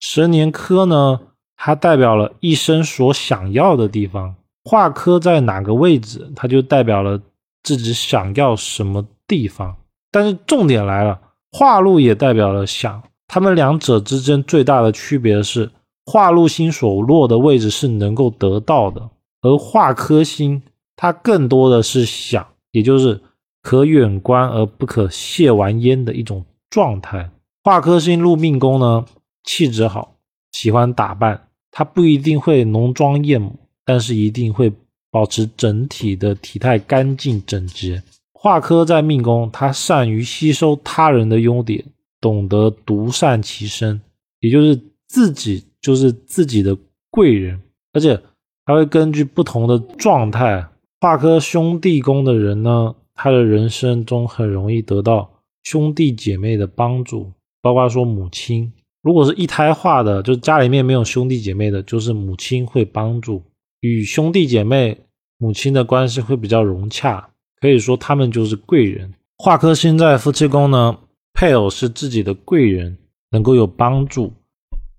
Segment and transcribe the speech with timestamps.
[0.00, 1.20] 蛇年科呢，
[1.56, 4.34] 它代表了一生所想要的地方。
[4.64, 7.20] 化科在哪个位置，它就代表了
[7.62, 9.76] 自己想要什么地方。
[10.10, 11.20] 但是重点来了，
[11.52, 13.02] 化禄也代表了想。
[13.28, 15.70] 他们两者之间最大的区别是，
[16.04, 19.10] 化禄星所落的位置是能够得到的，
[19.42, 20.62] 而化科星
[20.94, 23.20] 它更多的是想，也就是
[23.62, 27.30] 可远观而不可亵玩焉的一种状态。
[27.62, 29.04] 化科星入命宫呢，
[29.46, 30.16] 气质好，
[30.52, 33.50] 喜欢打扮，他不一定会浓妆艳抹。
[33.88, 34.72] 但是一定会
[35.12, 38.02] 保持整体的体态干净整洁。
[38.32, 41.84] 化科在命宫，他善于吸收他人的优点，
[42.20, 44.00] 懂得独善其身，
[44.40, 46.76] 也就是自己就是自己的
[47.12, 47.60] 贵人。
[47.92, 48.20] 而且
[48.64, 50.66] 他会根据不同的状态，
[51.00, 55.30] 化科兄弟宫的人呢，他的人生中很容易得到
[55.62, 57.30] 兄弟姐妹的帮助，
[57.62, 58.72] 包括说母亲。
[59.06, 63.40] 如果是一胎化的，就是家里面没有兄弟姐妹的，就是母亲会帮助。
[63.78, 64.98] 与兄弟姐妹、
[65.38, 67.28] 母亲的关系会比较融洽，
[67.60, 69.14] 可以说他们就是贵人。
[69.38, 70.98] 化科星在夫妻宫呢，
[71.32, 72.98] 配偶是自己的贵人，
[73.30, 74.32] 能够有帮助，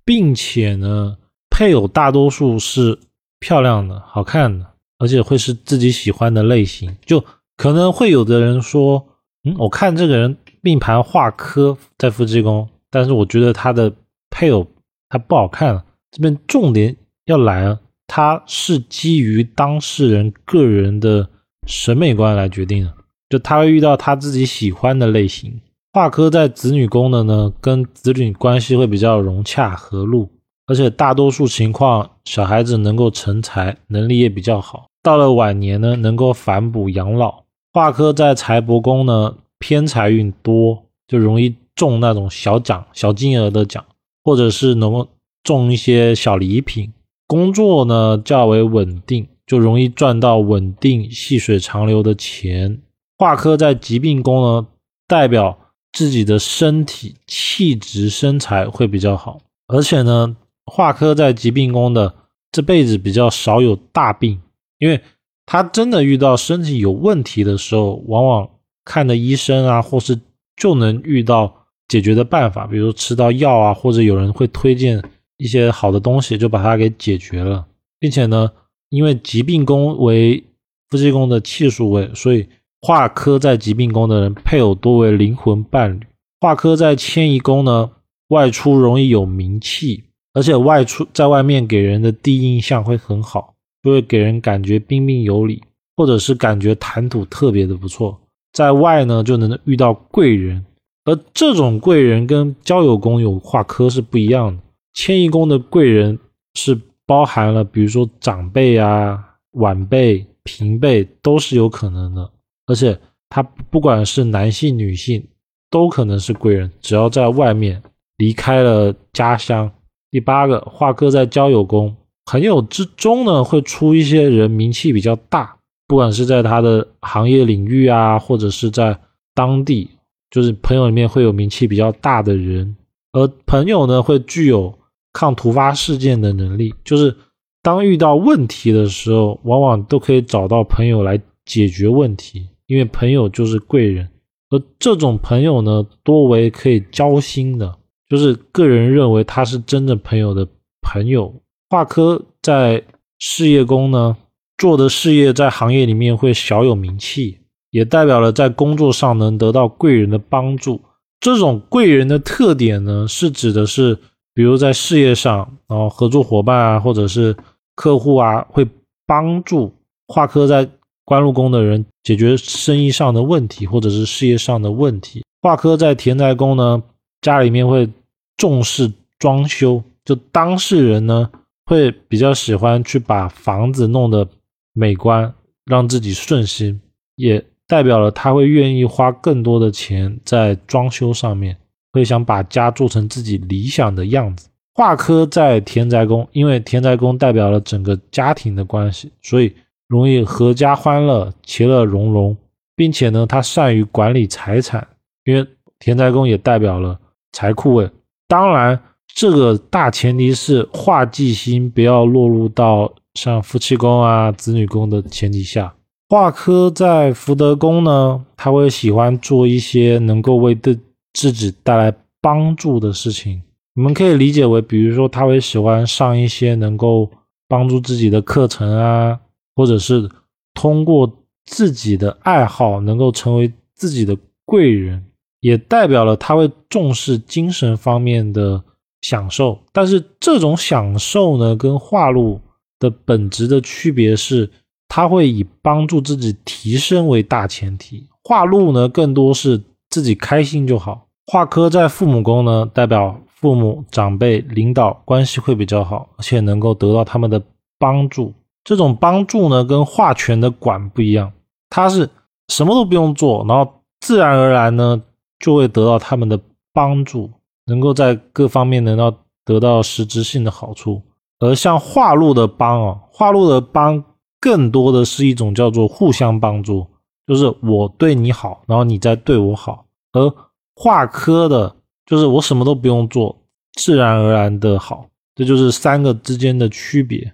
[0.06, 1.18] 并且呢，
[1.50, 2.98] 配偶大多数是
[3.42, 4.66] 漂亮的、好看的，
[5.00, 6.96] 而且会是自己喜欢的类型。
[7.06, 7.22] 就
[7.58, 9.06] 可能会有的人说，
[9.44, 13.92] 嗯，我看这个人命盘化科在夫妻宫，但是我觉得他的
[14.38, 14.68] 配偶
[15.10, 15.84] 他不好看。
[16.12, 17.80] 这边重点要来了。
[18.06, 21.28] 他是基于当事人个人的
[21.66, 22.94] 审美观来决定的，
[23.30, 25.60] 就他会遇到他自己喜欢的类型。
[25.92, 30.30] 化科在子女宫的呢，跟子女关系会比较融洽和睦，
[30.68, 34.88] 而且大多数情况小孩子能够成才，能力也比较好。
[35.02, 37.44] 到了晚年呢，能够反哺养老。
[37.74, 43.84] 化科在财帛宫呢，偏财运多，就容易中那种小奖、小金额的奖，
[44.28, 45.08] 或者是能够
[45.42, 46.92] 中一些小礼品。
[47.28, 52.82] 工作呢较为稳定，就容易赚到稳定、细水长流的钱。
[53.18, 54.68] 化科在疾病宫呢，
[55.08, 55.58] 代表
[55.94, 60.36] 自己的身体气质、身材会比较好，而且呢，
[60.66, 62.14] 化科在疾病宫的
[62.52, 64.42] 这辈子比较少有大病，
[64.80, 65.00] 因为
[65.46, 68.50] 他真的遇到身体有问题的时候，往往
[68.84, 70.20] 看的医生啊，或是
[70.58, 75.04] 就能遇到解决的办法，比如吃到药啊，或者有人会推荐。
[75.40, 77.64] 一些好的东西就把它给解决了，
[78.00, 78.52] 并且呢，
[78.90, 80.44] 因为疾病宫为
[80.90, 82.48] 夫妻宫的气数位，所以
[82.82, 86.00] 化科在疾病宫的人配偶多为灵魂伴侣。
[86.42, 87.88] 化科在迁移宫呢，
[88.30, 93.54] 外出容易有名气，而且外出在外面给人的第一印象会很好，
[93.84, 95.62] 就会给人感觉彬彬有礼，
[95.96, 98.20] 或者是感觉谈吐特别的不错。
[98.54, 100.66] 在外呢，就能遇到贵人，
[101.08, 104.62] 而这种贵人跟交友宫有化科是不一样的。
[104.94, 106.20] 迁移宫的贵人
[106.56, 109.18] 是包含了，比如说长辈啊、
[109.54, 112.30] 晚辈、平辈都是有可能的，
[112.66, 115.26] 而且他不管是男性、女性
[115.72, 117.82] 都可能是贵人，只要在外面
[118.18, 119.72] 离开了家乡。
[120.12, 125.56] 第八个，化科在交友宫，朋友之中呢会出一些人名气比较大，
[125.88, 129.00] 不管是在他的行业领域啊，或者是在
[129.34, 129.90] 当地，
[130.32, 132.76] 就是朋友里面会有名气比较大的人，
[133.14, 134.78] 而朋友呢会具有。
[135.14, 137.16] 抗突发事件的能力，就是
[137.64, 144.08] 当遇到问题的时候，往往都可以找到朋友来解决问题，因为朋友就是贵人。
[144.52, 150.48] 而这种朋友呢，多为可以交心的，就是个人认为他是真正朋友的
[150.84, 151.34] 朋友。
[151.68, 152.84] 化科在
[153.18, 154.16] 事业宫呢，
[154.56, 157.40] 做的事业在行业里面会小有名气，
[157.72, 160.82] 也代表了在工作上能得到贵人的帮助。
[161.20, 163.98] 这种贵人的特点呢，是指的是。
[164.34, 167.36] 比如在事业上，然后合作伙伴啊，或者是
[167.74, 168.68] 客户啊，会
[169.08, 169.74] 帮助
[170.08, 170.70] 化科在
[171.04, 175.24] 官禄宫的人解决生意上的问题，或者是事业上的问题。
[175.42, 176.84] 化科在田宅宫呢，
[177.20, 177.90] 家里面会
[178.38, 181.32] 重视装修，就当事人呢
[181.66, 184.30] 会比较喜欢去把房子弄得
[184.74, 185.34] 美观，
[185.66, 186.80] 让自己顺心，
[187.16, 191.58] 也代表了他会愿意花更多的钱在装修上面。
[191.94, 194.50] 会想把家做成自己理想的样子。
[194.76, 199.52] 化科在田宅宫，因为田宅宫代表了整个家庭的关系，所以
[199.88, 202.38] 容易阖家欢乐，其乐融融，
[202.76, 204.88] 并且呢，他善于管理财产，
[205.24, 205.48] 因为
[205.80, 207.00] 田宅宫也代表了
[207.32, 207.90] 财库位。
[208.28, 208.80] 当然，
[209.16, 215.74] 这个大前提是化忌星不要落入到像夫妻宫啊、子女宫的前提下。
[216.10, 220.80] 化科在福德宫呢，他会喜欢做一些能够为自。
[221.14, 223.42] 自己带来帮助的事情，
[223.74, 227.10] 你们可以理解为，比如说他会喜欢上一些能够
[227.48, 229.20] 帮助自己的课程啊，
[229.56, 230.08] 或者是
[230.54, 231.12] 通过
[231.46, 234.16] 自己的爱好能够成为自己的
[234.46, 235.04] 贵人，
[235.40, 238.64] 也代表了他会重视精神方面的
[239.02, 239.58] 享受。
[239.72, 242.40] 但是这种享受呢，跟画路
[242.78, 244.48] 的本质的区别是，
[244.88, 248.08] 他会以帮助自己提升为大前提。
[248.24, 251.08] 画路呢，更多是自己开心就好。
[251.28, 257.42] 画科在父母宫呢，代表父母、长辈、领导关系会比较好，而且能够得到他们的
[257.78, 258.34] 帮助。
[258.64, 261.32] 这种帮助呢，跟画权的管不一样，
[261.70, 262.10] 他是
[262.50, 265.02] 什么都不用做，然后自然而然呢，
[265.40, 266.38] 就会得到他们的
[266.74, 267.30] 帮助，
[267.66, 269.14] 能够在各方面能够
[269.46, 271.02] 得到实质性的好处。
[271.40, 274.04] 而像画路的帮啊，画路的帮
[274.40, 276.88] 更多的是一种叫做互相帮助。
[277.26, 279.86] 就是我对你好，然后你再对我好。
[280.14, 280.34] 而
[280.76, 281.76] 画科的，
[282.06, 283.38] 就是我什么都不用做，
[283.74, 285.08] 自然而然的好。
[285.36, 287.34] 这就是三个之间的区别。